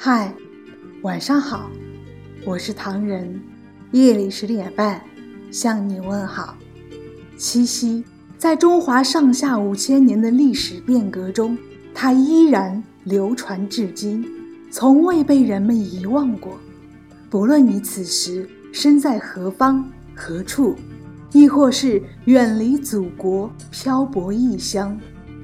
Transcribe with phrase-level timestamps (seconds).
[0.00, 0.32] 嗨，
[1.02, 1.68] 晚上好，
[2.46, 3.42] 我是唐人。
[3.90, 5.02] 夜里十点半，
[5.50, 6.56] 向你问好。
[7.36, 8.04] 七夕，
[8.38, 11.58] 在中华上下五千年的历史变革中，
[11.92, 14.24] 它依然流传至今，
[14.70, 16.56] 从未被人们遗忘过。
[17.28, 19.84] 不论你此时身在何方
[20.14, 20.76] 何处，
[21.32, 24.96] 亦或是远离祖国漂泊异乡，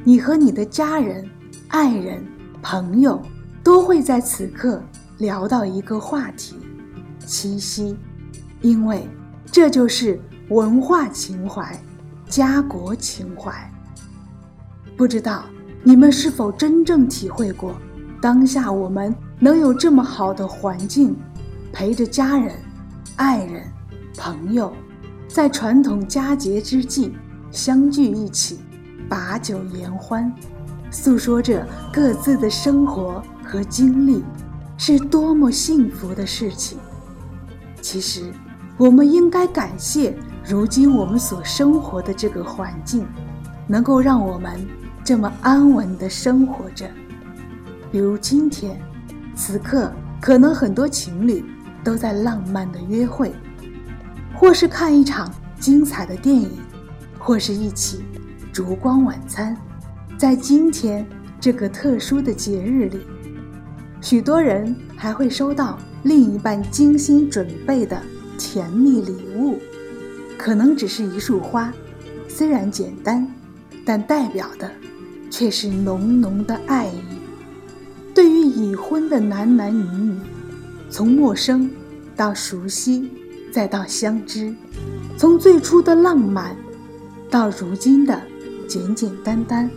[0.05, 1.29] 你和你的家人、
[1.67, 2.25] 爱人、
[2.63, 3.21] 朋友，
[3.65, 4.81] 都会在此刻
[5.19, 6.55] 聊到一个话题：
[7.27, 7.97] 七夕。
[8.61, 9.09] 因为
[9.51, 11.79] 这就是文化情怀，
[12.27, 13.53] 家国情怀。
[14.97, 15.45] 不知道
[15.83, 17.75] 你们是否真正体会过，
[18.21, 21.17] 当下我们能有这么好的环境，
[21.73, 22.55] 陪着家人、
[23.17, 23.65] 爱人、
[24.17, 24.73] 朋友，
[25.29, 27.15] 在传统佳节之际
[27.51, 28.61] 相聚一起，
[29.09, 30.33] 把酒言欢，
[30.91, 33.23] 诉说着各自的生活
[33.55, 34.25] 和经历，
[34.77, 36.77] 是多么幸福的事情。
[37.81, 38.33] 其实。
[38.77, 43.07] 我们应该感谢如今我们所生活的这个环境，
[43.69, 44.67] 能够让我们
[45.05, 46.91] 这么安稳地生活着。
[47.93, 48.77] 比如今天，
[49.37, 51.45] 此刻可能很多情侣
[51.85, 53.33] 都在浪漫的约会，
[54.35, 56.51] 或是看一场精彩的电影，
[57.17, 58.05] 或是一起
[58.53, 59.57] 烛光晚餐。
[60.19, 61.07] 在今天
[61.39, 63.07] 这个特殊的节日里，
[64.05, 67.99] 许多人还会收到另一半精心准备的。
[68.37, 69.59] 甜蜜礼物，
[70.37, 71.73] 可能只是一束花，
[72.29, 73.27] 虽然简单，
[73.87, 74.71] 但代表的
[75.31, 77.01] 却是浓浓的爱意。
[78.13, 80.19] 对于已婚的男男女女，
[80.91, 81.71] 从陌生
[82.15, 83.09] 到熟悉，
[83.51, 84.55] 再到相知，
[85.17, 86.55] 从最初的浪漫
[87.31, 88.21] 到如今的
[88.69, 89.71] 简简单单，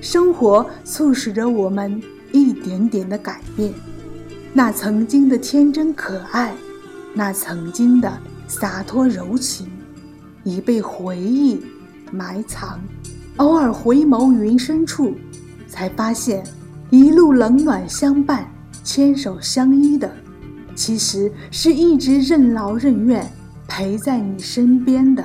[0.00, 2.00] 生活促使着我们
[2.32, 3.72] 一点点的改变。
[4.52, 6.54] 那曾经的天真可爱。
[7.14, 9.66] 那曾经的洒脱柔情，
[10.44, 11.60] 已被回忆
[12.12, 12.78] 埋藏。
[13.38, 15.14] 偶尔回眸云深处，
[15.68, 16.44] 才发现，
[16.90, 18.48] 一路冷暖相伴、
[18.84, 20.12] 牵手相依的，
[20.74, 23.28] 其实是一直任劳任怨
[23.66, 25.24] 陪在你身边的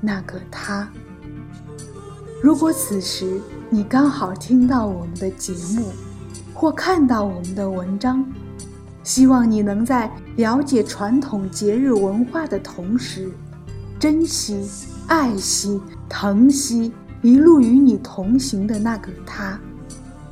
[0.00, 0.88] 那个他。
[2.42, 3.38] 如果此时
[3.68, 5.92] 你刚好听到我们的节目，
[6.60, 8.22] 或看到我们的文章，
[9.02, 13.30] 希望你能在了解传统节日文化的同时，
[13.98, 14.68] 珍惜、
[15.06, 19.58] 爱惜、疼惜一路与你同行的那个他。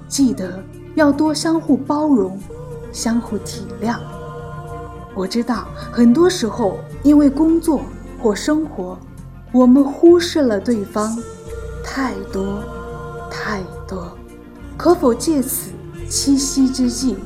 [0.06, 0.62] 记得
[0.94, 2.38] 要多相互包容、
[2.92, 3.96] 相互体谅。
[5.14, 7.80] 我知道，很多时候因为工作
[8.20, 8.98] 或生活，
[9.50, 11.18] 我们忽视了对方
[11.82, 12.62] 太多
[13.30, 14.14] 太多。
[14.76, 15.70] 可否借此
[16.08, 17.16] 七夕之际？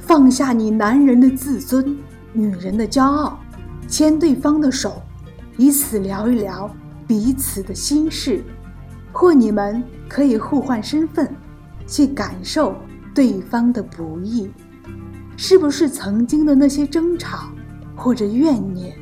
[0.00, 1.96] 放下你男人的自尊，
[2.32, 3.38] 女人的骄傲，
[3.88, 5.02] 牵对方的手，
[5.56, 6.70] 以此聊一聊
[7.06, 8.42] 彼此的心事，
[9.12, 11.28] 或你们可以互换身份，
[11.86, 12.76] 去感受
[13.14, 14.50] 对方的不易，
[15.36, 17.48] 是不是曾经的那些争吵
[17.96, 18.96] 或者怨念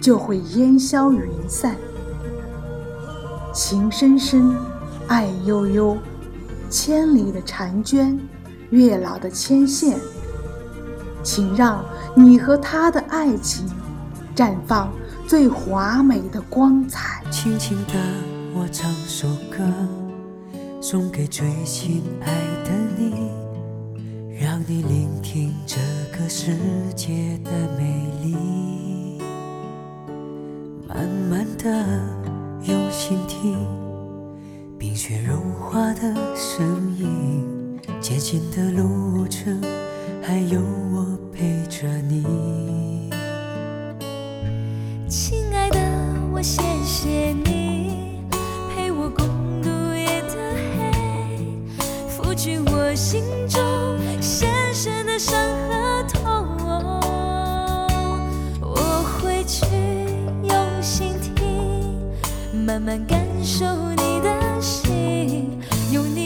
[0.00, 1.76] 就会烟消云散？
[3.54, 4.54] 情深深，
[5.06, 5.96] 爱悠悠，
[6.68, 8.18] 千里的婵娟，
[8.70, 9.98] 月老的牵线。
[11.22, 11.84] 请让
[12.14, 13.68] 你和他的爱情
[14.36, 14.92] 绽放
[15.26, 17.20] 最华美的光彩。
[17.32, 17.94] 轻轻的，
[18.54, 19.64] 我唱首歌，
[20.80, 22.32] 送给最亲爱
[22.64, 23.32] 的你，
[24.40, 25.78] 让你聆听这
[26.16, 26.56] 个世
[26.94, 28.85] 界的美丽。
[38.08, 39.60] 渐行的路程。
[40.22, 43.10] 还有我陪着你，
[45.08, 45.80] 亲爱的，
[46.32, 48.22] 我谢谢你
[48.72, 49.26] 陪我共
[49.60, 50.36] 度夜的
[50.78, 50.92] 黑，
[52.08, 53.60] 抚去我心中
[54.20, 55.36] 深深的伤
[55.66, 56.22] 和痛。
[58.60, 59.66] 我会去
[60.44, 61.34] 用心听，
[62.64, 63.66] 慢慢感受
[63.96, 65.58] 你的心，
[65.90, 66.25] 用你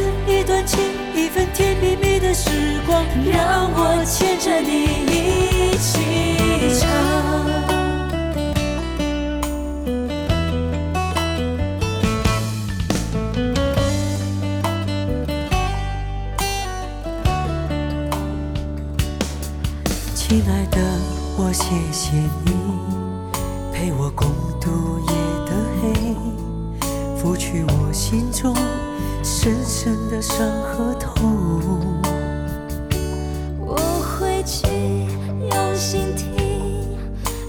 [2.33, 2.49] 时
[2.87, 6.87] 光让我牵着你一起唱
[20.15, 20.77] 亲爱的
[21.37, 22.51] 我谢谢你
[23.73, 24.29] 陪我共
[24.61, 25.13] 度夜
[25.45, 25.51] 的
[25.81, 26.15] 黑
[27.17, 28.55] 拂去我心中
[29.21, 31.40] 深深的伤和痛。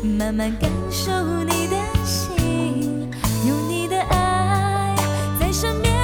[0.02, 1.12] 慢慢感受
[1.44, 3.08] 你的心，
[3.46, 4.96] 有你的爱
[5.38, 5.94] 在身边，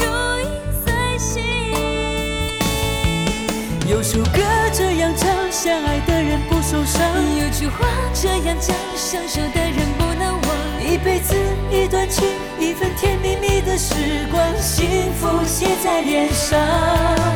[0.00, 0.06] 如
[0.40, 0.48] 影
[0.84, 1.40] 随形。
[3.88, 4.40] 有首歌
[4.72, 7.06] 这样唱，相爱的人不受伤。
[7.38, 10.50] 有句话这样讲，相守的人不能忘。
[10.82, 11.36] 一辈子
[11.70, 12.26] 一段情，
[12.58, 13.94] 一份甜蜜蜜的时
[14.32, 17.29] 光，幸福写在脸上。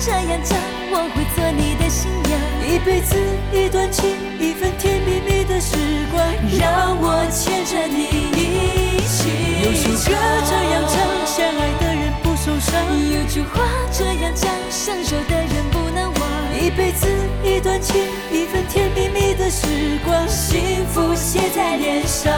[0.00, 0.56] 这样讲，
[0.90, 2.32] 我会做你的新娘。
[2.64, 3.14] 一辈子
[3.52, 5.76] 一段情，一份甜蜜蜜的时
[6.10, 6.24] 光，
[6.58, 9.28] 让我牵着你一起
[9.60, 10.16] 有首歌
[10.48, 12.80] 这样唱，相爱的人不受伤。
[13.12, 13.60] 有句话
[13.92, 16.20] 这样讲，相守的人不能忘。
[16.58, 17.06] 一辈子
[17.44, 18.00] 一段情，
[18.32, 19.66] 一份甜蜜蜜的时
[20.02, 22.32] 光，幸福写在脸上。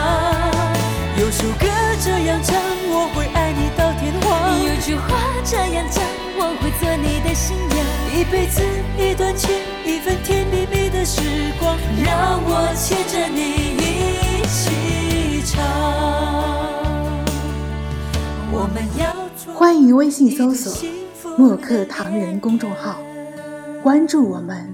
[1.17, 1.67] 有首歌
[2.03, 2.59] 这样唱，
[8.23, 8.61] 一辈子
[8.97, 9.53] 一段情，
[9.85, 11.19] 一份甜蜜蜜的时
[11.59, 15.61] 光，让我牵着你一起唱。
[18.49, 22.97] 我们要欢迎微信搜索幸福“墨客唐人”公众号，
[23.83, 24.73] 关注我们，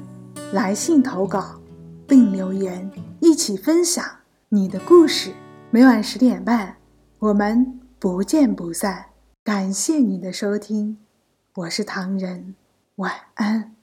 [0.53, 1.59] 来信投稿
[2.07, 4.05] 并留言，一起分享
[4.49, 5.31] 你的故事。
[5.71, 6.75] 每晚十点半，
[7.17, 9.05] 我们不见不散。
[9.43, 10.99] 感谢你的收听，
[11.55, 12.53] 我是唐人，
[12.99, 13.78] 晚安。